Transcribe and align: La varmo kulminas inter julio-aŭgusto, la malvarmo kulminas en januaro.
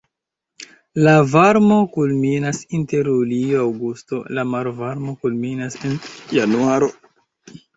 La 1.07 1.11
varmo 1.33 1.77
kulminas 1.97 2.61
inter 2.79 3.11
julio-aŭgusto, 3.17 4.23
la 4.39 4.47
malvarmo 4.55 5.15
kulminas 5.27 5.79
en 5.91 5.95
januaro. 6.41 6.91